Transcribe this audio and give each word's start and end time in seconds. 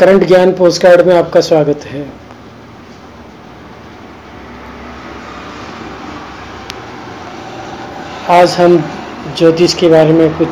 Current 0.00 0.24
ज्ञान 0.24 0.52
postcard 0.52 1.06
में 1.06 1.14
आपका 1.16 1.40
स्वागत 1.40 1.84
है। 1.84 2.00
आज 8.30 8.50
हम 8.50 8.76
ज्योतिष 9.38 9.74
के 9.74 9.88
बारे 9.88 10.12
में 10.12 10.36
कुछ 10.38 10.48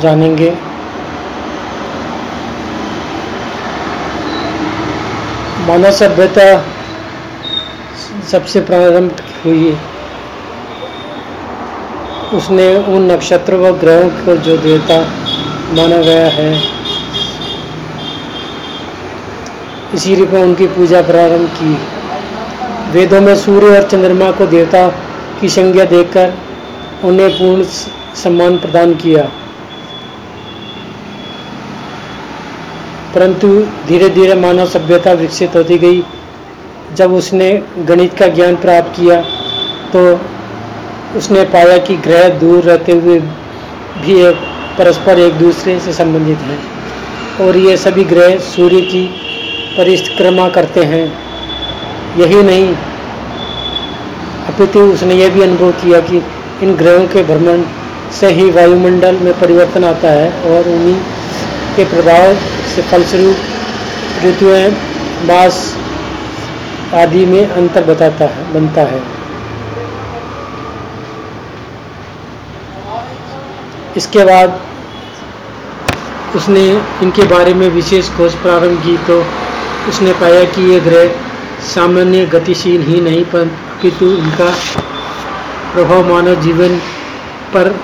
जानेंगे। 0.00 0.50
मानव 5.66 5.90
सभ्यता 5.90 6.48
सबसे 8.30 8.60
प्रारंभ 8.60 9.22
हुई। 9.44 9.70
उसने 12.32 12.66
उन 12.94 13.10
नक्षत्र 13.12 13.56
व 13.56 13.70
ग्रहों 13.78 14.10
को 14.24 14.36
जो 14.36 14.56
देवता 14.56 14.98
माना 15.74 16.02
गया 16.02 16.26
है 16.30 16.77
इसीलिए 19.94 20.26
में 20.26 20.42
उनकी 20.42 20.66
पूजा 20.66 21.00
प्रारंभ 21.02 21.48
की। 21.52 21.76
वेदों 22.92 23.20
में 23.20 23.34
सूर्य 23.36 23.66
और 23.76 23.88
चंद्रमा 23.88 24.30
को 24.30 24.46
देवता 24.46 24.88
की 25.40 25.48
संज्ञा 25.48 25.84
देकर 25.84 26.32
उन्हें 27.04 27.30
पूर्ण 27.30 27.62
सम्मान 28.14 28.56
प्रदान 28.58 28.94
किया। 28.94 29.22
परंतु 33.14 33.48
धीरे 33.88 34.08
धीरे 34.08 34.34
मानव 34.34 34.66
सभ्यता 34.66 35.12
विकसित 35.12 35.56
होती 35.56 35.78
गई। 35.78 36.02
जब 36.94 37.12
उसने 37.12 37.50
गणित 37.78 38.14
का 38.14 38.26
ज्ञान 38.28 38.56
प्राप्त 38.56 38.96
किया 38.96 39.20
तो 39.92 40.00
उसने 41.16 41.44
पाया 41.44 41.78
कि 41.78 41.96
ग्रह 41.96 42.28
दूर 42.38 42.62
रहते 42.64 42.92
हुए 42.92 43.18
भी 43.20 44.20
एक, 44.22 44.36
परस्पर 44.78 45.18
एक 45.18 45.34
दूसरे 45.34 45.78
से 45.80 45.92
संबंधित 45.92 46.38
हैं। 46.38 46.58
और 47.40 47.56
ये 47.56 47.76
सभी 47.76 48.04
ग्रह 48.04 48.36
सूर्य 48.46 48.80
की 48.82 49.04
परिक्रमा 49.78 50.48
करते 50.48 50.82
हैं। 50.84 51.04
यही 52.18 52.42
नहीं, 52.42 52.74
अपितु 54.48 54.80
उसने 54.92 55.14
यह 55.14 55.28
भी 55.34 55.42
अनुभव 55.42 55.70
किया 55.82 56.00
कि 56.00 56.22
इन 56.62 56.74
ग्रहों 56.76 57.06
के 57.06 57.22
भ्रमण 57.24 57.62
से 58.12 58.30
ही 58.32 58.50
वायुमंडल 58.50 59.18
में 59.18 59.32
परिवर्तन 59.40 59.84
आता 59.84 60.10
है 60.10 60.30
और 60.50 60.68
उन्हीं 60.68 60.94
के 61.76 61.84
प्रभाव 61.84 62.34
से 62.74 62.82
फलस्वरूप 62.82 64.24
ऋतुएँ, 64.24 64.68
मास 65.24 65.56
आदि 66.94 67.24
में 67.26 67.46
अंतर 67.46 67.84
बताता 67.84 68.24
है, 68.24 68.52
बनता 68.54 68.82
है। 68.92 69.02
इसके 73.96 74.24
बाद 74.24 74.60
उसने 76.36 76.68
इनके 77.02 77.22
बारे 77.28 77.54
में 77.54 77.68
विशेष 77.70 78.08
खोज 78.16 78.34
प्रारंभ 78.42 78.82
की 78.84 78.96
तो 79.06 79.24
उसने 79.88 80.12
पाया 80.12 80.44
कि 80.44 80.62
ये 80.62 80.80
ग्रह 80.80 81.04
सामान्य 81.64 82.24
गतिशील 82.26 82.82
ही 82.82 83.00
नहीं, 83.00 83.24
परंतु 83.24 84.06
इनका 84.06 84.50
प्रभाव 85.72 86.08
मानव 86.08 86.34
जीवन 86.42 86.76
पर 87.54 87.74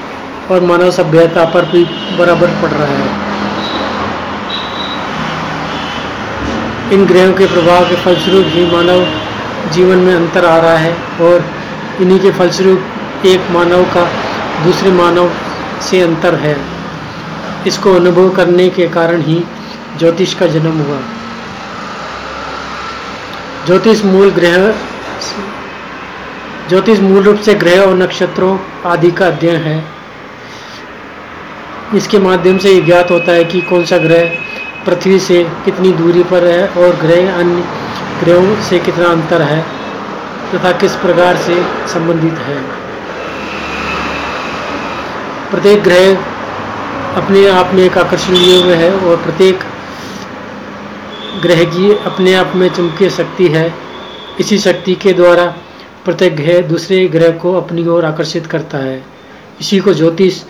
और 0.50 0.60
मानव 0.60 0.90
सभ्यता 0.90 1.44
पर 1.44 1.64
भी 1.64 1.84
बराबर 2.18 2.48
पड़ 2.62 2.70
रहा 2.70 2.86
है। 2.86 3.08
इन 6.92 7.06
ग्रहों 7.06 7.32
के 7.32 7.46
प्रभाव 7.46 7.88
के 7.88 7.96
फलस्वरूप 7.96 8.46
ही 8.48 8.66
मानव 8.72 9.06
जीवन 9.72 9.98
में 9.98 10.14
अंतर 10.14 10.44
आ 10.44 10.56
रहा 10.56 10.76
है 10.76 10.92
और 11.20 11.44
इन्हीं 12.00 12.20
के 12.20 12.30
फलस्वरूप 12.30 13.26
एक 13.26 13.50
मानव 13.50 13.84
का 13.94 14.04
दूसरे 14.64 14.90
मानव 14.92 15.30
से 15.80 16.00
अंतर 16.00 16.34
है। 16.34 16.56
इसको 17.66 17.94
अनुभव 17.94 18.28
करने 18.30 18.68
के 18.68 18.88
कारण 18.88 19.22
ही 19.22 19.42
ज्योतिष 19.98 20.34
का 20.34 20.46
जन्म 20.46 20.78
हुआ। 20.80 20.98
ज्योतिष 23.66 24.04
मूल 24.04 24.30
ग्रह, 24.30 24.66
ज्योतिष 26.68 26.98
मूल 27.00 27.22
रूप 27.22 27.38
से 27.38 27.54
ग्रह 27.54 27.80
और 27.80 27.94
नक्षत्रों 27.94 28.56
आदि 28.86 29.10
का 29.10 29.26
अध्ययन 29.26 29.56
है। 29.56 29.76
इसके 31.96 32.18
माध्यम 32.18 32.58
से 32.58 32.74
ज्ञात 32.80 33.10
होता 33.10 33.32
है 33.32 33.44
कि 33.44 33.60
कौन 33.60 33.84
सा 33.84 33.98
ग्रह 33.98 34.24
पृथ्वी 34.86 35.18
से 35.20 35.42
कितनी 35.64 35.92
दूरी 35.92 36.22
पर 36.22 36.44
है 36.44 36.66
और 36.68 36.96
ग्रह 36.96 37.34
अन्य 37.34 37.64
ग्रहों 38.20 38.62
से 38.62 38.78
कितना 38.78 39.08
अंतर 39.08 39.42
है 39.42 39.60
तथा 40.54 40.72
किस 40.78 40.96
प्रकार 40.96 41.36
से 41.36 41.62
संबंधित 41.88 42.38
है। 42.40 42.62
प्रत्येक 45.50 45.82
ग्रह 45.82 46.16
अपने 47.16 47.48
आप 47.50 47.74
में 47.74 47.82
एक 47.84 47.98
आकर्षण 47.98 48.32
लिए 48.34 48.62
हुए 48.62 48.74
है 48.74 48.92
और 48.98 49.16
प्रत्येक 49.16 49.64
ग्रह 51.42 51.64
की 51.64 51.96
अपने 52.04 52.34
आप 52.34 52.52
में 52.56 52.68
चमकीय 52.68 53.10
शक्ति 53.10 53.48
है। 53.48 53.74
इसी 54.40 54.58
शक्ति 54.58 54.94
के 54.94 55.12
द्वारा 55.12 55.44
प्रत्येक 56.04 56.36
ग्रह 56.36 56.60
दूसरे 56.60 57.08
ग्रह 57.08 57.30
को 57.30 57.54
अपनी 57.54 57.86
ओर 57.86 58.04
आकर्षित 58.04 58.46
करता 58.46 58.78
है। 58.78 59.04
इसी 59.60 59.78
को 59.78 59.94
ज्योतिष 59.94 60.42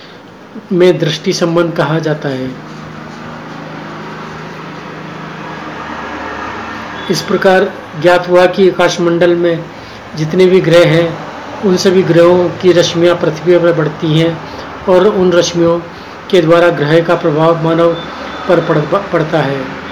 में 0.73 0.99
दृष्टि 0.99 1.33
संबंध 1.33 1.73
कहा 1.73 1.99
जाता 1.99 2.29
है। 2.29 2.51
इस 7.11 7.23
प्रकार 7.23 7.73
ज्ञात 8.03 8.29
हुआ 8.29 8.47
कि 8.47 8.71
आकाशमंडल 8.71 9.37
में 9.37 9.65
जितने 10.17 10.47
भी 10.47 10.61
ग्रह 10.61 10.89
हैं 10.89 11.19
उन 11.65 11.77
सभी 11.77 12.03
ग्रहों 12.03 12.49
की 12.49 12.73
रश्मियाँ 12.73 13.17
पृथ्वी 13.17 13.59
पर 13.59 13.73
बढ़ती 13.73 14.19
हैं 14.19 14.39
और 14.89 15.07
उन 15.07 15.33
रश्मियों 15.33 15.79
के 16.31 16.41
द्वारा 16.41 16.69
ग्रह 16.69 17.01
का 17.01 17.15
प्रभाव 17.15 17.65
मानव 17.65 17.95
पर 18.49 18.61
पड़, 18.61 18.79
पड़ता 19.13 19.39
है। 19.39 19.84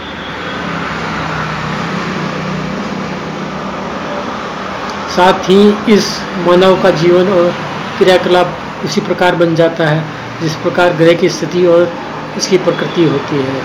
साथ 5.16 5.32
ही 5.32 5.92
इस 5.92 6.20
मानव 6.46 6.82
का 6.82 6.90
जीवन 6.90 7.28
और 7.28 7.54
क्रियाकलाप 7.98 8.58
उसी 8.84 9.00
प्रकार 9.00 9.34
बन 9.34 9.54
जाता 9.54 9.86
है, 9.86 10.04
जिस 10.42 10.54
प्रकार 10.54 10.92
ग्रह 10.92 11.12
की 11.12 11.28
स्थिति 11.28 11.66
और 11.66 11.92
इसकी 12.36 12.58
प्रकृति 12.58 13.04
होती 13.04 13.36
है। 13.36 13.62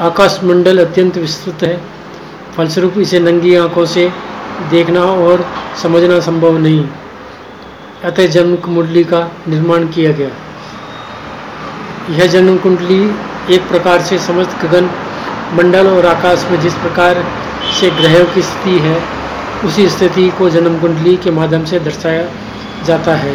आकाश 0.00 0.40
मंडल 0.44 0.86
अत्यंत 0.86 1.16
विस्तृत 1.16 1.62
है। 1.62 1.80
फलस्वरूप 2.56 2.98
इसे 2.98 3.20
नंगी 3.20 3.54
आँखों 3.54 3.86
से 3.86 4.12
देखना 4.70 5.00
और 5.00 5.46
समझना 5.82 6.20
संभव 6.20 6.58
नहीं। 6.58 6.88
अतः 8.04 8.26
जन्म 8.26 8.56
कुंडली 8.56 9.04
का 9.04 9.30
निर्माण 9.48 9.88
किया 9.88 10.12
गया। 10.12 10.30
यह 12.10 12.26
जन्म 12.26 12.56
कुंडली 12.56 13.14
एक 13.54 13.68
प्रकार 13.68 14.02
से 14.02 14.18
समस्त 14.18 14.64
गगन, 14.64 14.90
मंडल 15.52 15.86
और 15.86 16.06
आकाश 16.06 16.46
में 16.50 16.60
जिस 16.60 16.74
प्रकार 16.74 17.24
से 17.70 17.90
ग्रहों 17.90 18.24
की 18.34 18.42
स्थिति 18.42 18.78
है 18.78 19.00
उसी 19.64 19.88
स्थिति 19.88 20.28
को 20.38 20.50
जन्म 20.50 20.78
कुंडली 20.78 21.16
के 21.16 21.30
माध्यम 21.30 21.64
से 21.64 21.78
दर्शाया 21.78 22.24
जाता 22.84 23.14
है। 23.14 23.34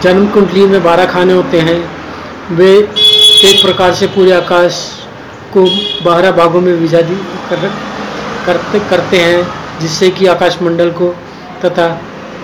जन्म 0.00 0.26
कुंडली 0.26 0.66
में 0.66 0.82
बारह 0.82 1.06
खाने 1.06 1.32
होते 1.32 1.60
हैं। 1.60 1.78
वे 2.50 2.70
एक 3.44 3.64
प्रकार 3.64 3.94
से 3.94 4.06
पूरे 4.06 4.32
आकाश 4.32 4.80
को 5.52 5.64
बारह 6.04 6.30
भागों 6.30 6.60
में 6.60 6.72
विजादी 6.72 7.14
कर, 7.50 7.70
करते 8.46 8.78
करते 8.80 9.16
हैं 9.16 9.46
जिससे 9.80 10.10
कि 10.10 10.26
आकाश 10.26 10.58
मंडल 10.62 10.90
को 10.90 11.14
तथा 11.64 11.86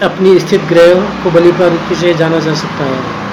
अपनी 0.03 0.39
स्थित 0.39 0.63
ग्रहों 0.63 1.01
को 1.23 1.31
बलि 1.31 1.53
पर 1.53 1.79
से 2.01 2.15
जाना 2.15 2.39
जा 2.39 2.55
सकता 2.55 2.85
है। 2.85 3.28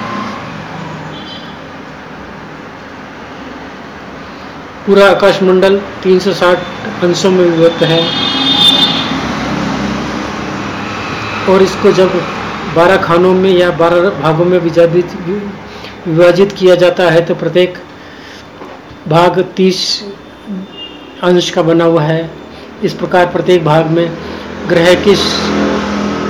पूरा 4.86 5.06
आकाशमंडल 5.10 5.76
360 6.02 7.04
अंशों 7.04 7.30
में 7.30 7.44
विभक्त 7.44 7.82
है। 7.82 8.00
और 11.48 11.62
इसको 11.62 11.92
जब 11.92 12.12
12 12.76 12.96
खानों 13.04 13.32
में 13.34 13.50
या 13.50 13.70
12 13.78 14.10
भागों 14.20 14.44
में 14.44 14.58
विभाजित 14.58 15.14
विभाजित 16.06 16.52
किया 16.52 16.74
जाता 16.74 17.10
है 17.10 17.24
तो 17.26 17.34
प्रत्येक 17.34 17.78
भाग 19.08 19.40
30 19.56 19.80
अंश 21.24 21.50
का 21.50 21.62
बना 21.62 21.84
हुआ 21.84 22.02
है। 22.02 22.30
इस 22.84 22.92
प्रकार 22.94 23.26
प्रत्येक 23.32 23.64
भाग 23.64 23.86
में 23.90 24.08
ग्रह 24.68 24.94
किस 25.04 25.24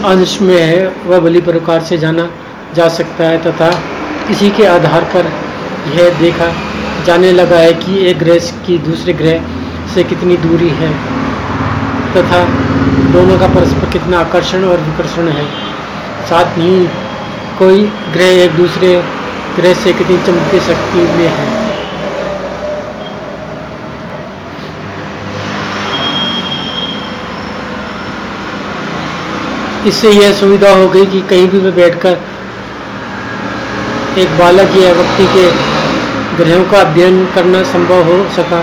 अंश 0.07 0.39
में 0.41 0.61
है, 0.61 0.87
वह 1.07 1.21
बलि 1.21 1.41
प्रकार 1.43 1.83
से 1.83 1.99
जाना 1.99 2.29
जा 2.75 2.89
सकता 2.97 3.25
है 3.25 3.43
तथा 3.43 3.71
इसी 4.31 4.51
के 4.51 4.67
आधार 4.69 5.05
पर 5.15 5.31
यह 5.95 6.19
देखा 6.21 6.49
जाने 7.07 7.31
लगा 7.33 7.59
है 7.59 7.73
कि 7.83 7.99
एक 8.09 8.19
ग्रह 8.19 8.39
की 8.67 8.79
दूसरे 8.85 9.13
ग्रह 9.15 9.43
से 9.95 10.03
कितनी 10.05 10.37
दूरी 10.39 10.69
है 10.79 10.89
तथा 12.15 12.41
दोनों 13.13 13.39
का 13.39 13.49
परस्पर 13.55 13.91
कितना 13.91 14.19
आकर्षण 14.21 14.65
और 14.65 14.81
विकर्षण 14.83 15.29
है। 15.31 15.45
साथ 16.29 16.59
ही 16.59 16.73
कोई 17.59 17.85
ग्रह 18.13 18.43
एक 18.45 18.57
दूसरे 18.57 18.91
ग्रह 19.57 19.75
से 19.75 19.93
कितनी 19.93 20.17
चमकी 20.27 20.61
शक्ति 20.63 21.05
में 21.13 21.29
है। 21.29 21.47
इससे 29.89 30.11
यह 30.11 30.33
सुविधा 30.35 30.75
हो 30.75 30.89
गई 30.89 31.07
कि 31.07 31.21
कहीं 31.31 31.49
भी 31.49 31.61
मैं 31.61 31.75
बैठकर 31.75 32.19
एक 34.19 34.39
बालक 34.39 34.77
या 34.77 34.93
व्यक्ति 34.93 35.27
के 35.35 35.45
ग्रहों 36.39 36.65
का 36.71 36.81
अध्ययन 36.81 37.25
करना 37.35 37.63
संभव 37.65 38.03
हो 38.05 38.17
सका 38.33 38.61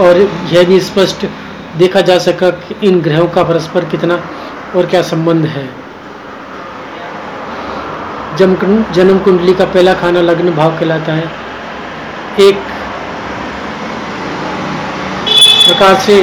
और 0.00 0.18
यह 0.52 0.64
भी 0.64 0.78
स्पष्ट 0.80 1.24
देखा 1.78 2.00
जा 2.00 2.18
सका 2.18 2.50
कि 2.58 2.74
इन 2.88 3.00
ग्रहों 3.00 3.26
का 3.28 3.42
परस्पर 3.44 3.84
कितना 3.84 4.18
और 4.76 4.86
क्या 4.86 5.00
संबंध 5.02 5.46
है। 5.46 5.64
जन्म 8.36 9.18
कुंडली 9.18 9.54
का 9.54 9.64
पहला 9.66 9.94
खाना 9.94 10.20
लग्न 10.20 10.54
भाव 10.56 10.78
कहलाता 10.78 11.12
है। 11.12 11.24
एक 12.40 12.58
प्रकार 15.64 15.94
से 16.00 16.18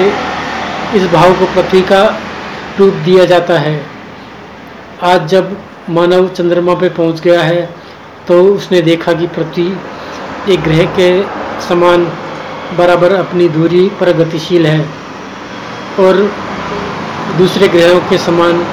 इस 0.95 1.11
भाव 1.11 1.33
को 1.33 1.45
पृथ्वी 1.55 1.81
का 1.91 2.01
रूप 2.79 2.93
दिया 3.05 3.25
जाता 3.25 3.59
है। 3.59 3.75
आज 5.03 5.27
जब 5.29 5.55
मानव 5.89 6.27
चंद्रमा 6.29 6.73
पे 6.75 6.89
पहुँच 6.91 7.21
गया 7.21 7.41
है 7.41 7.61
तो 8.27 8.41
उसने 8.45 8.81
देखा 8.81 9.13
कि 9.13 9.27
पृथ्वी 9.35 9.69
एक 10.49 10.61
ग्रह 10.63 10.83
के 10.97 11.09
समान 11.61 12.05
बराबर 12.77 13.13
अपनी 13.13 13.47
दूरी 13.49 13.87
पर 13.99 14.11
गतिशील 14.17 14.65
है 14.67 14.81
और 15.99 16.19
दूसरे 17.37 17.67
ग्रहों 17.67 17.99
के 18.09 18.17
समान 18.17 18.65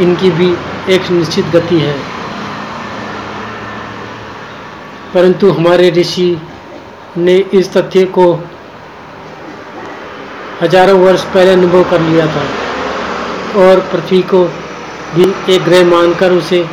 इनकी 0.00 0.30
भी 0.30 0.48
एक 0.94 1.10
निश्चित 1.10 1.46
गति 1.46 1.78
है। 1.80 1.94
परंतु 5.14 5.50
हमारे 5.52 5.90
ऋषि 5.98 6.26
ने 7.18 7.36
इस 7.54 7.72
तथ्य 7.76 8.04
को 8.18 8.26
हज़ारों 10.62 10.98
वर्ष 11.00 11.24
पहले 11.34 11.52
अनुभव 11.52 11.90
कर 11.90 12.00
लिया 12.00 12.26
था 12.26 12.44
और 13.62 13.80
पृथ्वी 13.92 14.22
को 14.32 14.44
भी 15.14 15.32
एक 15.54 15.64
ग्रह 15.64 15.84
मानकर 15.88 16.32
उसे 16.32 16.64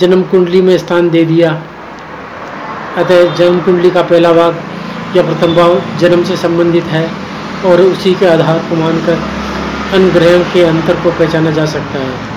जन्म 0.00 0.22
कुंडली 0.30 0.62
में 0.62 0.76
स्थान 0.78 1.10
दे 1.10 1.24
दिया। 1.24 1.50
अतः 3.00 3.34
जन्म 3.34 3.60
कुंडली 3.60 3.90
का 3.90 4.02
पहला 4.04 4.32
भाग 4.32 5.16
या 5.16 5.22
प्रथम 5.22 5.54
भाव 5.54 5.80
जन्म 5.98 6.24
से 6.24 6.36
संबंधित 6.38 6.84
है 6.86 7.04
और 7.66 7.80
उसी 7.82 8.14
के 8.14 8.26
आधार 8.26 8.58
को 8.68 8.76
मानकर 8.76 9.18
अन्य 9.94 10.10
ग्रहों 10.10 10.44
के 10.52 10.62
अंतर 10.64 11.00
को 11.02 11.10
पहचाना 11.10 11.50
जा 11.50 11.64
सकता 11.66 11.98
है। 11.98 12.28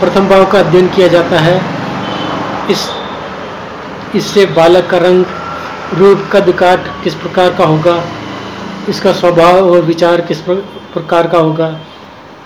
प्रथम 0.00 0.28
भाव 0.28 0.44
का 0.52 0.58
अध्ययन 0.58 0.88
किया 0.88 1.08
जाता 1.08 1.38
है। 1.40 1.56
इस, 2.70 2.88
इससे 4.14 4.44
बालक 4.56 4.86
का 4.90 4.98
रंग, 4.98 5.24
रूप, 5.94 6.28
कद, 6.32 6.50
काट 6.58 6.86
किस 7.04 7.14
प्रकार 7.14 7.54
का 7.54 7.64
होगा, 7.64 8.02
इसका 8.88 9.12
स्वभाव 9.12 9.70
और 9.70 9.80
विचार 9.84 10.20
किस 10.20 10.40
प्रकार 10.40 11.26
का 11.26 11.38
होगा, 11.38 11.68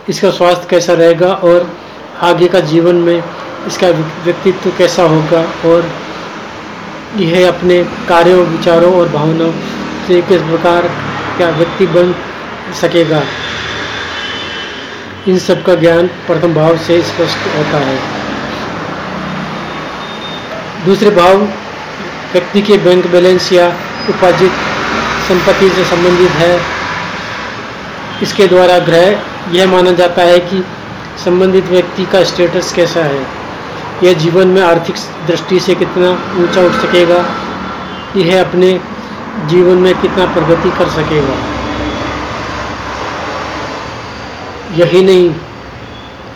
इसका 0.09 0.31
स्वास्थ्य 0.31 0.67
कैसा 0.71 0.93
रहेगा 0.95 1.33
और 1.45 1.71
आगे 2.23 2.49
का 2.49 2.61
जीवन 2.67 2.97
में 2.99 3.23
इसका 3.67 3.89
व्यक्तित्व 4.25 4.71
कैसा 4.79 5.03
होगा 5.03 5.69
और 5.69 5.91
यह 7.17 7.49
अपने 7.49 7.85
कार्यों, 7.85 8.47
विचारों 8.47 8.95
और 8.95 9.09
भावनाओं 9.09 9.53
से 10.07 10.23
किस 10.23 10.43
प्रकार 10.43 10.83
का 11.39 11.51
व्यक्ति 11.51 11.87
बन 11.87 12.15
सकेगा? 12.81 13.23
इन 15.29 15.39
सब 15.39 15.65
का 15.65 15.75
ज्ञान 15.75 16.07
प्रथम 16.07 16.55
भाव 16.55 16.77
से 16.77 17.03
स्पष्ट 17.03 17.57
होता 17.57 17.79
है। 17.79 17.99
दूसरे 20.85 21.11
भाव, 21.11 21.37
व्यक्ति 22.33 22.62
के 22.62 22.77
बैंक 22.77 23.07
बैलेंस 23.07 23.53
या 23.53 23.69
उपार्जित 24.09 24.53
संपत्ति 25.29 25.71
से 25.71 25.85
संबंधित 25.85 26.31
है। 26.31 26.61
इसके 28.23 28.47
द्वारा 28.47 28.79
ग्रह, 28.79 29.23
यह 29.51 29.67
माना 29.67 29.91
जाता 29.91 30.23
है 30.23 30.39
कि 30.39 30.65
संबंधित 31.25 31.65
व्यक्ति 31.65 32.05
का 32.05 32.25
स्टेटस 32.25 32.73
कैसा 32.73 33.01
है। 33.01 33.40
यह 34.05 34.12
जीवन 34.12 34.49
में 34.49 34.62
आर्थिक 34.62 34.97
दृष्टि 35.26 35.61
से 35.61 35.75
कितना 35.75 36.11
ऊँचा 36.43 36.61
उठ 36.61 36.73
सकेगा? 36.82 37.19
यह 38.17 38.41
अपने 38.41 38.73
जीवन 39.47 39.76
में 39.76 39.94
कितना 40.00 40.25
प्रगति 40.26 40.70
कर 40.79 40.88
सकेगा? 40.91 41.35
यही 44.76 45.02
नहीं, 45.02 45.31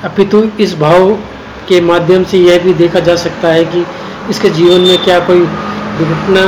अपितु 0.05 0.43
इस 0.61 0.75
भाव 0.78 1.11
के 1.69 1.81
माध्यम 1.81 2.25
से 2.25 2.38
यह 2.38 2.58
भी 2.58 2.75
देखा 2.75 3.00
जा 3.00 3.16
सकता 3.16 3.49
है 3.49 3.64
कि 3.64 3.84
इसके 4.31 4.50
जीवन 4.50 4.81
में 4.81 5.05
क्या 5.05 5.19
कोई 5.20 5.40
दुर्घटना 5.99 6.40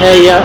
है 0.00 0.14
या 0.18 0.38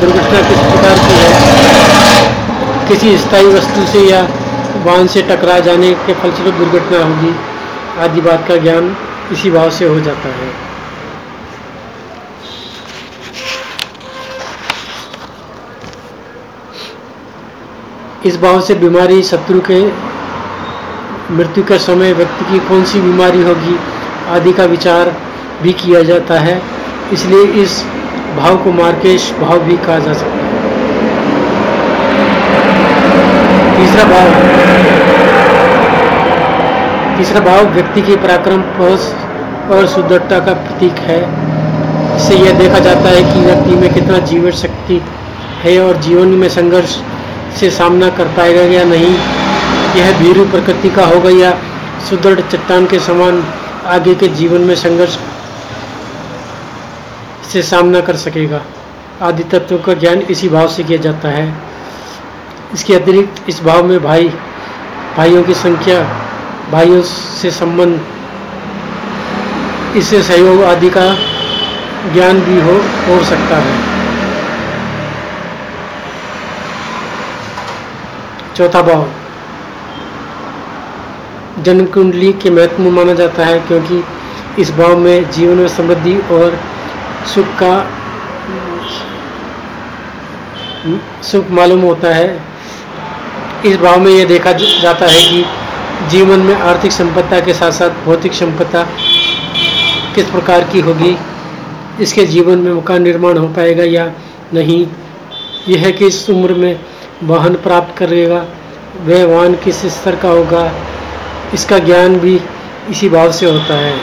दुर्घटना 0.00 0.40
किस 0.48 0.58
प्रकार 0.58 0.96
की 0.98 1.14
है? 1.18 2.88
किसी 2.88 3.16
स्थायी 3.18 3.46
वस्तु 3.46 3.86
से 3.86 4.06
या 4.06 4.22
वाहन 4.84 5.06
से 5.06 5.22
टकरा 5.22 5.58
जाने 5.60 5.92
के 6.06 6.14
फलस्वरूप 6.14 6.54
दुर्घटना 6.54 7.04
होगी, 7.04 7.34
आदि 7.98 8.20
बात 8.20 8.46
का 8.48 8.56
ज्ञान 8.56 8.96
इसी 9.32 9.50
भाव 9.50 9.70
से 9.70 9.88
हो 9.88 10.00
जाता 10.00 10.28
है। 10.28 10.48
इस 18.26 18.36
भाव 18.36 18.60
से 18.60 18.74
बीमारी 18.74 19.22
शत्रु 19.22 19.60
के 19.70 19.80
मृत्यु 21.34 21.64
के 21.64 21.78
समय 21.78 22.12
व्यक्ति 22.12 22.44
की 22.44 22.58
कौन 22.68 22.84
सी 22.84 23.00
बीमारी 23.00 23.42
होगी, 23.42 23.78
आदि 24.28 24.52
का 24.52 24.64
विचार 24.64 25.14
भी 25.62 25.72
किया 25.74 26.02
जाता 26.02 26.38
है। 26.40 26.60
इसलिए 27.12 27.44
इस 27.62 27.82
भाव 28.36 28.56
को 28.56 28.72
मार्केश 28.72 29.30
भाव 29.40 29.58
भी 29.58 29.76
कहा 29.76 29.98
जा 29.98 30.12
सकता 30.12 30.34
है। 30.34 30.48
तीसरा 33.76 34.04
भाव 34.04 34.69
तीसरा 37.20 37.40
भाव 37.40 37.66
व्यक्ति 37.66 38.02
के 38.02 38.14
पराक्रम 38.16 38.60
पहुँच 38.76 39.72
और 39.72 39.86
सुदृढ़ता 39.86 40.38
का 40.38 40.52
प्रतीक 40.52 40.98
है। 40.98 41.18
इससे 42.16 42.34
यह 42.34 42.52
देखा 42.58 42.78
जाता 42.78 43.08
है 43.08 43.22
कि 43.22 43.40
व्यक्ति 43.40 43.74
में 43.74 43.92
कितना 43.94 44.18
जीवन 44.18 44.50
शक्ति 44.50 45.00
है 45.62 45.78
और 45.80 45.96
जीवन 45.96 46.28
में 46.28 46.48
संघर्ष 46.48 46.96
से 47.60 47.70
सामना 47.70 48.08
कर 48.10 48.28
पाएगा 48.28 48.62
या 48.62 48.84
नहीं। 48.84 49.12
यह 49.96 50.18
भीरू 50.18 50.44
प्रकृति 50.44 50.90
का 50.90 51.04
होगा 51.04 51.30
या 51.30 51.50
सुदृढ़ 52.08 52.40
चट्टान 52.40 52.86
के 52.86 52.98
समान 52.98 53.42
आगे 53.86 54.14
के 54.14 54.28
जीवन 54.28 54.60
में 54.60 54.74
संघर्ष 54.74 55.18
से 57.52 57.62
सामना 57.62 58.00
कर 58.00 58.16
सकेगा। 58.16 58.62
आदि 59.22 59.42
तत्वों 59.42 59.78
का 59.78 59.94
ज्ञान 59.94 60.22
इसी 60.30 60.48
भाव 60.48 60.68
से 60.68 60.84
किया 60.84 60.98
जाता 60.98 61.28
है। 61.28 61.46
इसके 62.74 62.94
अतिरिक्त 62.94 63.48
इस 63.48 63.62
भाव 63.64 63.84
में 63.84 64.02
भाई, 64.02 64.28
भाइयों 65.16 65.44
की 65.44 65.54
संख्या 65.54 66.02
भाइयों 66.72 67.02
से 67.02 67.50
संबंध 67.50 68.00
इससे 69.96 70.22
सहयोग 70.22 70.62
आदि 70.64 70.90
का 70.90 71.04
ज्ञान 72.12 72.40
भी 72.40 72.60
हो 72.60 72.74
हो 73.06 73.24
सकता 73.24 73.56
है। 73.56 73.72
चौथा 78.56 78.82
भाव 78.82 79.02
जन्म 81.62 81.86
कुंडली 81.86 82.32
के 82.32 82.50
महत्व 82.50 82.90
माना 82.90 83.14
जाता 83.14 83.46
है, 83.46 83.58
क्योंकि 83.60 84.02
इस 84.58 84.70
भाव 84.76 84.96
में 84.98 85.30
जीवन 85.30 85.56
में 85.56 85.68
समृद्धि 85.68 86.16
और 86.32 86.58
सुख 87.34 87.48
का, 87.62 87.74
सुख 91.22 91.50
मालूम 91.50 91.80
होता 91.82 92.14
है। 92.14 92.28
इस 93.66 93.76
भाव 93.76 94.00
में 94.00 94.10
यह 94.10 94.24
देखा 94.26 94.52
जाता 94.52 95.06
है 95.06 95.22
कि 95.24 95.44
जीवन 96.08 96.40
में 96.40 96.54
आर्थिक 96.54 96.92
संपत्ता 96.92 97.40
के 97.40 97.54
साथ 97.54 97.70
साथ 97.70 97.90
भौतिक 98.04 98.32
संपत्ता 98.32 98.82
किस 100.14 100.30
प्रकार 100.30 100.64
की 100.64 100.80
होगी? 100.80 101.18
इसके 102.00 102.24
जीवन 102.24 102.58
में 102.58 102.72
मकान 102.72 103.02
निर्माण 103.02 103.38
हो 103.38 103.46
पाएगा 103.46 103.84
या 103.84 104.12
नहीं? 104.54 104.86
यह 105.68 105.90
किस 105.90 106.30
उम्र 106.30 106.54
में 106.54 106.80
वाहन 107.22 107.54
प्राप्त 107.54 107.98
करेगा? 107.98 108.44
वह 109.04 109.24
वाहन 109.24 109.54
किस 109.54 109.86
स्तर 109.86 110.16
का 110.16 110.28
होगा? 110.28 110.72
इसका 111.54 111.78
ज्ञान 111.78 112.18
भी 112.18 112.40
इसी 112.90 113.08
भाव 113.08 113.32
से 113.32 113.46
होता 113.46 113.74
है। 113.74 113.94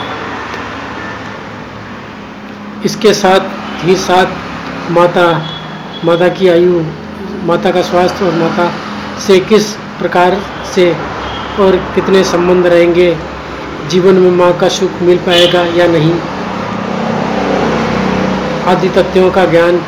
इसके 2.84 3.14
साथ 3.14 3.40
ही 3.84 3.96
साथ 3.96 4.26
माता 4.90 5.50
माता 6.04 6.28
की 6.28 6.48
आयु, 6.48 6.84
माता 7.44 7.70
का 7.70 7.82
स्वास्थ्य 7.82 8.24
और 8.24 8.32
माता 8.32 8.72
से 9.26 9.40
किस 9.40 9.72
प्रकार 9.72 10.40
से 10.74 10.96
और 11.60 11.76
कितने 11.94 12.24
संबंध 12.24 12.66
रहेंगे? 12.66 13.16
जीवन 13.90 14.14
में 14.14 14.30
माँ 14.30 14.58
का 14.58 14.68
सुख 14.68 15.02
मिल 15.02 15.18
पाएगा 15.18 15.60
या 15.60 15.86
नहीं? 15.86 16.12
आदि 18.66 18.88
तथ्यों 18.88 19.30
का 19.30 19.44
ज्ञान 19.44 19.82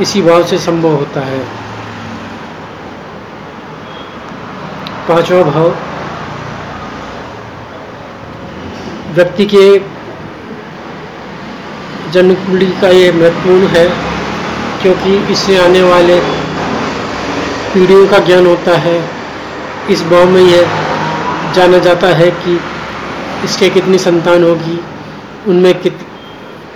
इसी 0.00 0.22
भाव 0.22 0.44
से 0.44 0.58
संभव 0.58 0.88
होता 0.88 1.20
है। 1.20 1.38
पांचवा 5.08 5.42
भाव। 5.42 5.74
व्यक्ति 9.14 9.46
के 9.46 9.78
जन्म 12.12 12.34
कुंडली 12.34 12.66
का 12.66 12.88
ये 12.88 13.12
महत्वपूर्ण 13.12 13.66
है, 13.66 13.88
क्योंकि 14.82 15.32
इससे 15.32 15.58
आने 15.58 15.82
वाले 15.82 16.20
पीढ़ियों 17.74 18.06
का 18.08 18.18
ज्ञान 18.18 18.46
होता 18.46 18.76
है। 18.76 19.17
इस 19.90 20.02
भाव 20.02 20.30
में 20.30 20.42
यह 20.42 21.52
जाना 21.54 21.78
जाता 21.78 22.06
है 22.14 22.30
कि 22.30 22.58
इसके 23.44 23.68
कितनी 23.70 23.98
संतान 23.98 24.44
होगी, 24.44 24.78
उनमें 25.48 25.74
कित, 25.80 25.98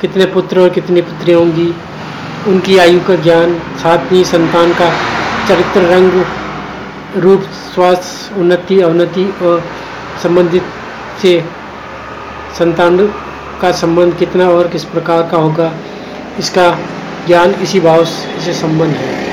कितने 0.00 0.26
पुत्र 0.26 0.60
और 0.60 0.68
कितनी 0.70 1.00
पुत्री 1.02 1.32
होंगी, 1.32 1.72
उनकी 2.48 2.78
आयु 2.78 3.00
का 3.00 3.14
ज्ञान 3.16 3.58
साथ 3.82 4.12
ही 4.12 4.24
संतान 4.24 4.72
का 4.74 4.90
चरित्र 5.48 5.80
रंग, 5.86 6.24
रूप, 7.16 7.42
स्वास्थ्य, 7.74 8.40
उन्नति, 8.40 8.80
अवनति 8.80 9.24
और 9.42 9.62
संबंधित 10.22 10.62
से 11.22 11.38
संतान 12.58 13.06
का 13.60 13.72
संबंध 13.72 14.16
कितना 14.18 14.48
और 14.50 14.68
किस 14.68 14.84
प्रकार 14.84 15.28
का 15.30 15.38
होगा, 15.38 15.72
इसका 16.38 16.70
ज्ञान 17.26 17.54
इसी 17.62 17.80
भाव 17.80 18.04
से 18.04 18.54
संबंध 18.54 18.96
है। 18.96 19.31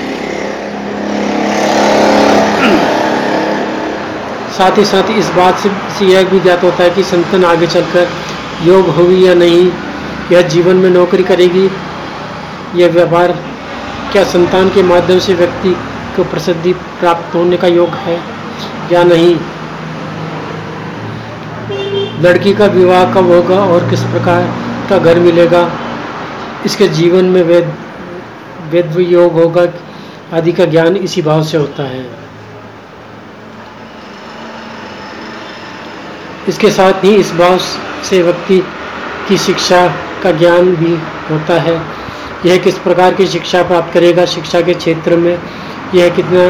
साथ 4.60 4.78
ही 4.78 4.84
साथ 4.86 5.10
इस 5.12 5.28
बात 5.30 5.60
से, 5.60 6.06
यह 6.06 6.24
भी 6.30 6.40
ज्ञात 6.40 6.64
होता 6.64 6.84
है 6.84 6.90
कि 6.90 7.04
संतान 7.04 7.46
आगे 7.46 7.68
चलकर 7.68 8.08
योग 8.64 8.90
होगी 8.90 9.28
या 9.28 9.34
नहीं 9.34 9.72
यह 10.32 10.42
जीवन 10.48 10.76
में 10.76 10.90
नौकरी 10.90 11.24
करेगी 11.24 11.64
यह 12.76 12.92
व्यवहार 12.92 13.32
क्या 14.12 14.24
संतान 14.24 14.70
के 14.70 14.84
माध्यम 14.84 15.20
से 15.20 15.34
व्यक्ति 15.34 15.72
को 16.16 16.24
प्रसिद्धि 16.24 16.74
प्राप्त 16.74 17.36
होने 17.36 17.58
का 17.58 17.68
योग 17.68 17.90
है 17.90 18.20
या 18.92 19.04
नहीं? 19.04 19.34
लड़की 22.22 22.54
का 22.54 22.66
विवाह 22.66 23.14
कब 23.14 23.32
होगा 23.32 23.64
और 23.66 23.90
किस 23.90 24.04
प्रकार 24.04 24.54
का 24.90 24.98
घर 24.98 25.20
मिलेगा? 25.20 25.70
इसके 26.66 26.88
जीवन 26.88 27.26
में 27.26 27.44
वेद 27.44 27.74
वेद 28.72 29.00
योग 29.00 29.34
होगा 29.34 29.68
आदि 30.38 30.52
का 30.52 30.66
ज्ञान 30.66 30.96
इसी 30.98 31.22
भाव 31.22 31.44
से 31.44 31.58
होता 31.58 31.84
है। 31.84 32.19
इसके 36.50 36.70
साथ 36.72 37.04
ही 37.04 37.16
इस 37.16 37.32
भाव 37.34 37.58
से 38.04 38.22
व्यक्ति 38.24 38.60
की 39.28 39.38
शिक्षा 39.38 39.88
का 40.24 40.32
ज्ञान 40.32 40.76
भी 40.76 40.94
होता 41.30 41.60
है। 41.62 41.82
यह 42.46 42.58
किस 42.58 42.78
प्रकार 42.78 43.14
की 43.14 43.28
शिक्षा 43.28 43.64
प्राप्त 43.64 43.94
करेगा? 43.94 44.26
शिक्षा 44.26 44.62
के 44.62 44.74
क्षेत्र 44.74 45.18
में 45.18 45.40
यह 45.96 46.10
कितना 46.10 46.46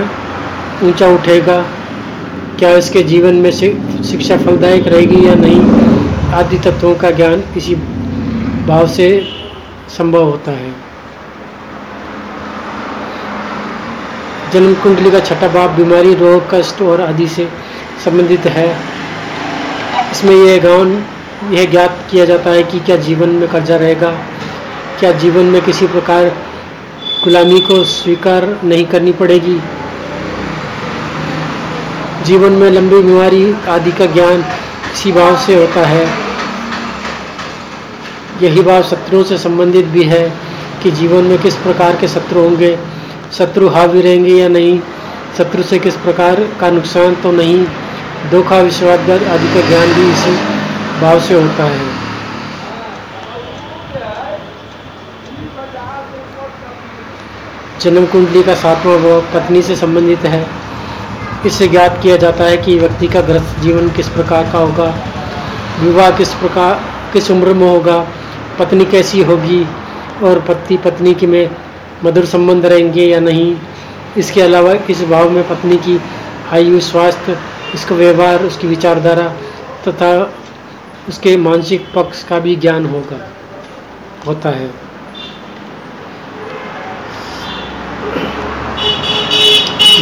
ऊँचा 0.87 1.07
उठेगा? 1.07 1.61
क्या 2.59 2.69
इसके 2.71 3.03
जीवन 3.03 3.35
में 3.35 3.51
शिक्षा 3.51 4.37
फलदायक 4.37 4.87
रहेगी 4.87 5.27
या 5.27 5.35
नहीं? 5.35 5.61
आदि 6.33 6.59
तत्वों 6.59 6.95
का 6.95 7.11
ज्ञान 7.11 7.43
इसी 7.57 7.75
भाव 8.67 8.87
से 8.87 9.27
संभव 9.97 10.23
होता 10.23 10.51
है। 10.51 10.73
जन्म 14.53 14.73
कुंडली 14.73 15.11
का 15.11 15.19
छठा 15.19 15.47
भाव 15.47 15.75
बीमारी, 15.75 16.13
रोग, 16.15 16.49
कष्ट 16.51 16.81
और 16.81 17.01
आदि 17.01 17.27
से 17.27 17.49
संबंधित 18.05 18.45
है। 18.47 18.98
इसमें 20.11 20.35
यह 20.35 20.61
गाँव 20.63 21.53
यह 21.53 21.69
ज्ञात 21.71 21.97
किया 22.11 22.25
जाता 22.25 22.51
है 22.51 22.63
कि 22.63 22.79
क्या 22.79 22.95
जीवन 22.95 23.29
में 23.29 23.47
कर्जा 23.49 23.75
रहेगा, 23.75 24.09
क्या 24.99 25.11
जीवन 25.11 25.45
में 25.45 25.61
किसी 25.61 25.87
प्रकार 25.87 26.25
गुलामी 27.23 27.59
को 27.59 27.83
स्वीकार 27.83 28.45
नहीं 28.63 28.85
करनी 28.85 29.11
पड़ेगी। 29.11 29.59
जीवन 32.25 32.51
में 32.51 32.69
लंबी 32.71 33.01
बीमारी 33.01 33.55
आदि 33.69 33.91
का 33.91 34.05
ज्ञान 34.05 34.43
इसी 34.93 35.11
भाव 35.11 35.37
से 35.37 35.55
होता 35.55 35.85
है। 35.85 36.05
यही 38.41 38.61
भाव 38.61 38.83
शत्रुओं 38.83 39.23
से 39.23 39.37
संबंधित 39.37 39.85
भी 39.85 40.03
है 40.03 40.23
कि 40.83 40.91
जीवन 40.91 41.23
में 41.23 41.37
किस 41.37 41.55
प्रकार 41.55 41.95
के 41.95 42.07
शत्रु 42.07 42.41
होंगे, 42.41 42.77
शत्रु 43.37 43.67
हावी 43.67 44.01
रहेंगे 44.01 44.33
या 44.33 44.47
नहीं, 44.47 44.79
शत्रु 45.37 45.63
से 45.63 45.79
किस 45.79 45.95
प्रकार 45.95 46.47
का 46.59 46.69
नुकसान 46.71 47.15
तो 47.15 47.31
नहीं। 47.31 47.65
धोखा 48.27 48.57
विश्वासघात 48.59 49.23
आदि 49.23 49.47
का 49.53 49.67
ज्ञान 49.67 49.93
भी 49.93 50.11
इसी 50.11 50.35
भाव 51.01 51.19
से 51.19 51.33
होता 51.33 51.63
है। 51.63 51.87
जन्म 57.81 58.05
कुंडली 58.05 58.43
का 58.43 58.55
सातवां 58.55 58.97
भाव 58.97 59.21
पत्नी 59.33 59.61
से 59.61 59.75
संबंधित 59.75 60.25
है। 60.25 60.45
इससे 61.45 61.67
ज्ञात 61.67 61.99
किया 62.03 62.17
जाता 62.17 62.43
है 62.43 62.57
कि 62.57 62.77
व्यक्ति 62.79 63.07
का 63.07 63.21
ग्रस्त 63.21 63.59
जीवन 63.59 63.89
किस 63.89 64.07
प्रकार 64.07 64.49
का 64.51 64.59
होगा, 64.59 64.87
विवाह 65.79 66.09
किस 66.11 66.33
प्रकार, 66.33 66.73
किस 67.13 67.31
उम्र 67.31 67.53
में 67.53 67.67
होगा, 67.69 67.99
पत्नी 68.59 68.85
कैसी 68.85 69.23
होगी 69.23 69.65
और 70.23 70.39
पति 70.39 70.77
पत्नी 70.77 71.13
की 71.13 71.27
में 71.27 71.49
मधुर 72.03 72.25
संबंध 72.25 72.65
रहेंगे 72.65 73.05
या 73.05 73.19
नहीं। 73.19 73.55
इसके 74.17 74.41
अलावा 74.41 74.73
इस 74.89 75.03
भाव 75.03 75.29
में 75.29 75.47
पत्नी 75.49 75.77
की 75.77 75.99
आयु, 76.53 76.79
स्वास्थ्य 76.79 77.37
इसका 77.75 77.95
व्यवहार, 77.95 78.43
उसकी 78.43 78.67
विचारधारा 78.67 79.27
तथा 79.87 80.11
उसके 81.09 81.35
मानसिक 81.37 81.85
पक्ष 81.95 82.23
का 82.23 82.39
भी 82.39 82.55
ज्ञान 82.57 82.85
होगा, 82.85 83.19
होता 84.27 84.49
है। 84.49 84.69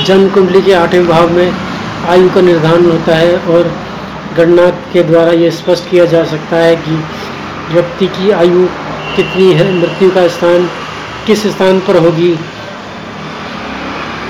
जन्म 0.05 0.29
कुंडली 0.29 0.61
के 0.61 0.73
आठवें 0.73 1.07
भाव 1.07 1.29
में 1.29 1.51
आयु 2.09 2.29
का 2.29 2.41
निर्धारण 2.41 2.85
होता 2.85 3.15
है 3.15 3.37
और 3.47 3.71
गणना 4.37 4.69
के 4.93 5.03
द्वारा 5.03 5.31
यह 5.33 5.51
स्पष्ट 5.51 5.89
किया 5.89 6.05
जा 6.05 6.23
सकता 6.25 6.57
है 6.57 6.75
कि 6.77 6.95
व्यक्ति 7.71 8.07
की 8.09 8.29
आयु 8.31 8.65
कितनी 9.15 9.51
है, 9.53 9.71
मृत्यु 9.73 10.09
का 10.11 10.27
स्थान 10.27 10.69
किस 11.25 11.45
स्थान 11.47 11.79
पर 11.79 11.97
होगी, 11.97 12.33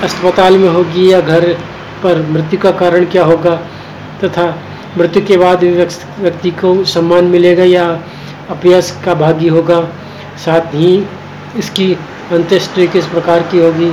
अस्पताल 0.02 0.58
में 0.58 0.68
होगी 0.68 1.12
या 1.12 1.20
घर 1.20 1.46
पर 2.02 2.22
मृत्यु 2.30 2.58
का 2.60 2.70
कारण 2.78 3.04
क्या 3.06 3.24
होगा? 3.24 3.54
तथा 4.24 4.46
मृत्यु 4.98 5.24
के 5.26 5.36
बाद 5.36 5.64
व्यक्ति 5.64 6.50
को 6.60 6.72
सम्मान 6.86 7.24
मिलेगा 7.26 7.64
या 7.64 7.86
अपयस 8.50 8.90
का 9.04 9.14
भागी 9.14 9.48
होगा। 9.48 9.80
साथ 10.44 10.74
ही 10.74 10.92
इसकी 11.56 11.92
अंत्येष्टि 12.32 12.86
किस 12.88 13.06
प्रकार 13.06 13.42
की 13.42 13.58
होगी? 13.58 13.92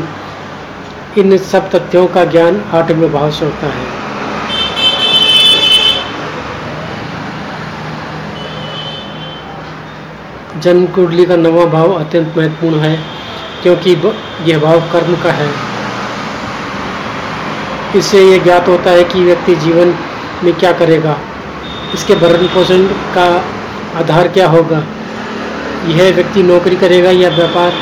इन 1.18 1.38
सब 1.44 1.70
तथ्यों 1.70 2.08
का 2.08 2.24
ज्ञान 2.26 2.64
आठवें 2.74 3.12
भाव 3.14 3.32
से 3.32 3.46
होता 3.46 3.68
है। 3.68 3.94
जन्म 10.62 10.86
कुंडली 10.88 11.26
का 11.26 11.36
नवा 11.36 11.66
भाव 11.72 11.94
अत्यंत 11.94 12.38
महत्वपूर्ण 12.38 12.80
है, 12.80 13.00
क्योंकि 13.64 13.92
यह 14.46 14.60
भाव 14.60 14.80
कर्म 14.92 15.16
का 15.16 15.32
है। 15.32 15.50
इससे 17.96 18.22
यह 18.22 18.44
ज्ञात 18.44 18.68
होता 18.68 18.92
है 18.92 19.04
कि 19.04 19.24
व्यक्ति 19.24 19.56
जीवन 19.56 19.94
में 20.44 20.54
क्या 20.54 20.72
करेगा। 20.72 21.18
इसके 21.94 22.16
भरण 22.16 22.48
पोषण 22.48 22.86
का 23.16 23.26
आधार 24.00 24.28
क्या 24.28 24.48
होगा? 24.48 24.84
यह 25.88 26.14
व्यक्ति 26.16 26.44
नौकरी 26.44 26.76
करेगा 26.76 27.12
या 27.12 27.30
व्यापार? 27.30 27.74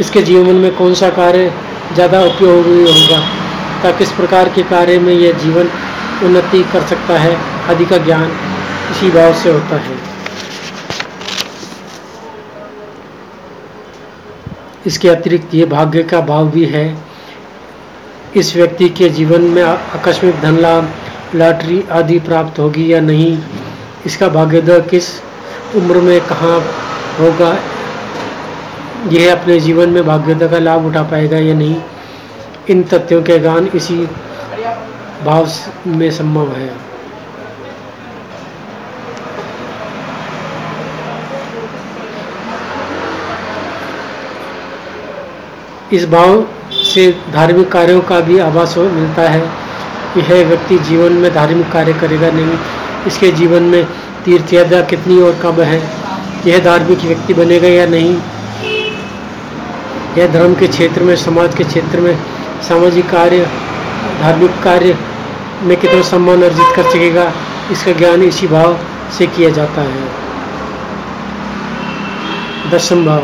इसके 0.00 0.22
जीवन 0.22 0.54
में 0.54 0.74
कौन 0.76 0.94
सा 0.94 1.10
कार्य 1.10 1.52
ज़्यादा 1.94 2.22
उपयोगी 2.24 2.80
होगा? 2.82 3.20
ताकि 3.82 3.98
किस 3.98 4.12
प्रकार 4.12 4.48
के 4.48 4.62
कार्य 4.62 4.98
में 4.98 5.12
यह 5.12 5.32
जीवन 5.38 5.70
उन्नति 6.24 6.62
कर 6.72 6.86
सकता 6.86 7.18
है? 7.18 7.36
आदि 7.70 7.84
का 7.84 7.96
ज्ञान 7.96 8.30
इसी 8.90 9.10
भाव 9.10 9.34
से 9.34 9.50
होता 9.50 9.76
है। 9.76 9.96
इसके 14.86 15.08
अतिरिक्त 15.08 15.54
ये 15.54 15.64
भाग्य 15.66 16.02
का 16.02 16.20
भाव 16.20 16.50
भी 16.50 16.64
है 16.64 16.86
इस 18.36 18.54
व्यक्ति 18.56 18.88
के 18.88 19.08
जीवन 19.08 19.42
में 19.42 19.62
आकस्मिक 19.62 20.40
धन 20.40 20.58
लाभ 20.58 20.88
लॉटरी 21.34 21.82
आदि 21.92 22.18
प्राप्त 22.20 22.58
होगी 22.58 22.92
या 22.92 23.00
नहीं, 23.00 23.38
इसका 24.06 24.28
भाग्योदय 24.28 24.80
किस 24.90 25.08
उम्र 25.76 26.00
में 26.00 26.20
कहाँ 26.26 26.58
होगा, 27.18 27.50
यह 29.12 29.32
अपने 29.32 29.58
जीवन 29.60 29.90
में 29.90 30.04
भाग्योदय 30.06 30.48
का 30.48 30.58
लाभ 30.58 30.86
उठा 30.86 31.02
पाएगा 31.10 31.38
या 31.38 31.54
नहीं, 31.54 31.80
इन 32.70 32.82
तथ्यों 32.84 33.22
के 33.22 33.38
गान 33.38 33.66
इसी 33.74 33.96
भाव 35.24 35.48
में 35.88 36.10
संभव 36.10 36.52
है। 36.52 36.70
इस 45.92 46.08
भाव 46.10 46.46
से 46.88 47.20
धार्मिक 47.32 47.72
कार्यों 47.72 48.00
का 48.00 48.20
भी 48.20 48.38
आभास 48.38 48.74
मिलता 48.78 49.22
है 49.22 49.40
यह 50.16 50.46
व्यक्ति 50.46 50.78
जीवन 50.78 51.12
में 51.12 51.34
धार्मिक 51.34 51.72
कार्य 51.72 51.92
करेगा 51.92 52.30
नहीं। 52.30 52.58
इसके 53.06 53.32
जीवन 53.32 53.62
में 53.62 53.84
तीर्थ 54.24 54.52
यात्रा 54.54 54.80
कितनी 54.80 55.20
और 55.20 55.38
कब 55.42 55.60
है? 55.60 55.82
यह 56.46 56.58
धार्मिक 56.58 56.98
व्यक्ति 56.98 57.34
बनेगा 57.34 57.68
या 57.68 57.86
नहीं? 57.86 58.16
यह 60.18 60.26
धर्म 60.32 60.54
के 60.54 60.68
क्षेत्र 60.68 61.02
में, 61.02 61.16
समाज 61.16 61.54
के 61.54 61.64
क्षेत्र 61.64 62.00
में 62.00 62.18
सामाजिक 62.68 63.10
कार्य, 63.10 63.48
धार्मिक 64.20 64.50
कार्य 64.62 64.98
में 65.62 65.76
कितना 65.76 66.02
सम्मान 66.02 66.42
अर्जित 66.42 66.76
कर 66.76 66.82
सकेगा? 66.82 67.32
इसका 67.70 67.92
ज्ञान 67.92 68.22
इसी 68.22 68.46
भाव 68.46 68.78
से 69.18 69.26
किया 69.26 69.50
जाता 69.50 69.80
है। 69.80 70.08
दशम 72.70 73.06
भाव। 73.06 73.22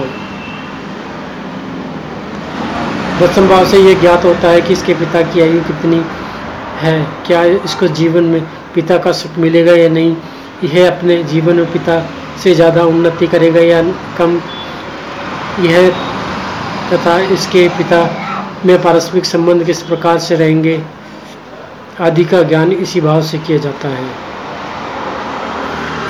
दसम 3.14 3.48
भाव 3.48 3.64
से 3.68 3.78
यह 3.78 4.00
ज्ञात 4.00 4.24
होता 4.24 4.48
है 4.50 4.60
कि 4.60 4.72
इसके 4.72 4.94
पिता 4.94 5.20
की 5.22 5.40
आयु 5.40 5.60
कितनी 5.64 6.00
है, 6.78 6.94
क्या 7.26 7.42
इसको 7.44 7.86
जीवन 7.98 8.24
में 8.24 8.40
पिता 8.74 8.96
का 8.98 9.12
सुख 9.12 9.36
मिलेगा 9.38 9.72
या 9.72 9.88
नहीं, 9.88 10.16
यह 10.64 10.90
अपने 10.90 11.22
जीवन 11.24 11.56
में 11.56 11.72
पिता 11.72 11.98
से 12.42 12.54
ज़्यादा 12.54 12.84
उन्नति 12.84 13.26
करेगा 13.26 13.60
या 13.60 13.82
कम, 14.18 14.40
यह 15.60 15.88
तथा 16.92 17.18
इसके 17.34 17.68
पिता 17.76 18.00
में 18.66 18.82
पारस्परिक 18.82 19.24
संबंध 19.24 19.64
किस 19.66 19.82
प्रकार 19.82 20.18
से 20.18 20.36
रहेंगे 20.36 20.80
आदि 22.00 22.24
का 22.24 22.42
ज्ञान 22.42 22.72
इसी 22.74 23.00
भाव 23.00 23.22
से 23.22 23.38
किया 23.38 23.58
जाता 23.58 23.88
है। 23.88 24.08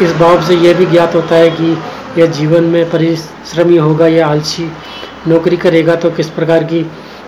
इस 0.02 0.16
भाव 0.16 0.42
से 0.42 0.54
यह 0.56 0.75
भी 0.75 0.87
ज्ञात 0.87 1.14
होता 1.14 1.37
है 1.37 1.50
कि 1.50 1.76
यह 2.18 2.26
जीवन 2.32 2.64
में 2.64 2.90
परिश्रमी 2.90 3.76
होगा 3.76 4.06
या 4.06 4.26
आलसी 4.26 4.70
नौकरी 5.28 5.57
करेगा 5.57 5.95
तो 5.95 6.11
किस 6.11 6.28
प्रकार 6.28 6.64
की 6.64 6.83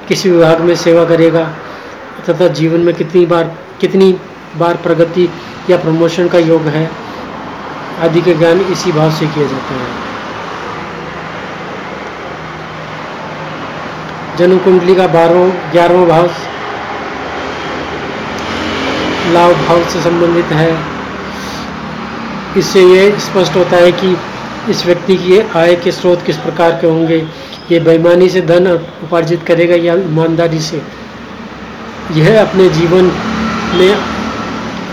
किस 0.08 0.26
विभाग 0.26 0.60
में 0.60 0.74
सेवा 0.76 1.04
करेगा? 1.04 1.44
तथा 2.28 2.48
जीवन 2.48 2.80
में 2.80 2.94
कितनी 2.94 3.26
बार 3.26 3.56
कितनी 3.80 4.16
बार 4.56 4.76
प्रगति 4.76 5.28
या 5.70 5.76
प्रमोशन 5.76 6.28
का 6.28 6.38
योग 6.38 6.62
है? 6.62 6.90
आदि 8.00 8.20
के 8.20 8.34
ज्ञान 8.34 8.60
इसी 8.60 8.92
भाव 8.92 9.10
से 9.10 9.26
किए 9.26 9.48
जाते 9.48 9.74
हैं। 9.74 9.94
जन्म 14.36 14.58
कुंडली 14.58 14.94
का 14.94 15.06
बारहवा 15.06 15.70
ग्यारहवा 15.72 16.06
भाव 16.06 16.30
लाभ 19.32 19.52
भाव 19.68 19.84
से 19.84 20.00
संबंधित 20.00 20.44
है। 20.44 20.76
इससे 22.56 22.82
ये 22.82 23.10
स्पष्ट 23.18 23.56
होता 23.56 23.76
है 23.76 23.92
कि 23.92 24.16
इस 24.70 24.86
व्यक्ति 24.86 25.16
की 25.16 25.38
आय 25.38 25.76
के 25.76 25.92
स्रोत 25.92 26.22
किस 26.22 26.36
प्रकार 26.36 26.70
के 26.70 26.86
होंगे? 26.86 27.26
ये 27.70 27.78
बेईमानी 27.80 28.28
से 28.28 28.40
धन 28.48 28.66
उपार्जित 28.68 29.42
करेगा 29.46 29.76
या 29.84 29.94
ईमानदारी 30.02 30.60
से। 30.62 30.82
यह 32.16 32.40
अपने 32.40 32.68
जीवन 32.70 33.10
में 33.74 33.92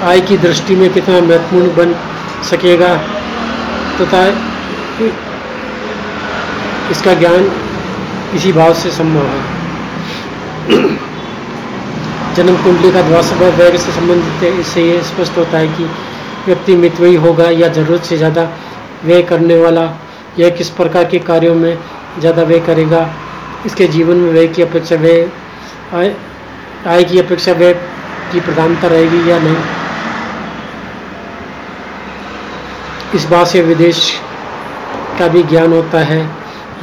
आय 0.03 0.19
की 0.29 0.37
दृष्टि 0.37 0.75
में 0.75 0.89
कितना 0.93 1.19
महत्वपूर्ण 1.21 1.75
बन 1.75 1.93
सकेगा 2.49 2.95
तथा 3.99 4.23
तो 4.97 5.05
इसका 6.91 7.13
ज्ञान 7.15 7.51
इसी 8.35 8.51
भाव 8.53 8.73
से 8.73 8.89
संभव 8.91 9.25
है। 9.27 9.41
जन्म 12.35 12.55
कुंडली 12.63 12.91
का 12.91 13.01
द्वासभा 13.01 13.47
वेग 13.57 13.75
से 13.77 13.91
संबंधित 13.91 14.43
है, 14.43 14.59
इससे 14.59 14.83
यह 14.83 15.01
स्पष्ट 15.03 15.37
होता 15.37 15.57
है 15.57 15.67
कि 15.69 15.83
व्यक्ति 16.45 16.75
मितवयी 16.75 17.15
होगा 17.17 17.49
या 17.51 17.67
ज़रूरत 17.69 18.03
से 18.03 18.17
ज़्यादा 18.17 18.49
व्यय 19.03 19.21
करने 19.23 19.55
वाला, 19.57 19.83
यह 20.39 20.49
किस 20.57 20.69
प्रकार 20.71 21.03
के 21.05 21.19
कार्यों 21.21 21.55
में 21.55 21.77
ज़्यादा 22.19 22.43
व्यय 22.43 22.59
करेगा। 22.59 23.09
इसके 23.65 23.87
जीवन 23.87 24.17
में 24.17 24.31
व्यय 24.31 24.47
की 24.47 24.61
अपेक्षा, 24.61 24.95
व्यय, 24.95 25.29
आय 26.87 27.03
की 27.03 27.19
अपेक्षा 27.19 27.51
व्यय 27.51 27.73
की 28.31 28.39
प्रधानता 28.39 28.87
रहेगी 28.87 29.29
या 29.31 29.39
नहीं? 29.39 29.57
इस 33.15 33.25
बात 33.25 33.47
से 33.47 33.61
विदेश 33.61 34.19
का 35.19 35.27
भी 35.27 35.43
ज्ञान 35.43 35.73
होता 35.73 35.99
है। 35.99 36.29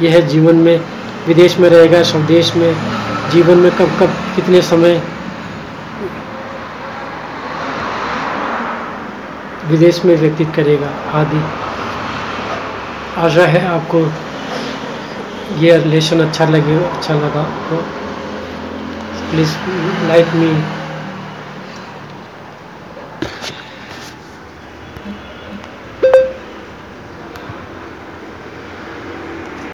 यह 0.01 0.19
जीवन 0.19 0.55
में, 0.55 0.81
विदेश 1.27 1.57
में 1.59 1.69
रहेगा, 1.69 2.03
स्वदेश 2.03 2.55
में। 2.55 2.73
जीवन 3.31 3.57
में 3.57 3.71
कब 3.71 3.91
कब, 3.99 4.13
कितने 4.35 4.61
समय 4.61 5.01
विदेश 9.67 10.05
में 10.05 10.15
व्यतीत 10.17 10.53
करेगा? 10.55 10.89
आदि। 11.19 11.41
आशा 13.17 13.45
है 13.45 13.65
आपको 13.67 14.01
ये 15.59 15.77
रिलेशन 15.77 16.19
अच्छा 16.21 16.45
लगे 16.47 16.75
अच्छा 16.85 17.13
लगा 17.15 17.43
तो 17.69 17.77
प्लीज़ 19.31 19.55
लाइक 20.07 20.33
मी 20.35 20.51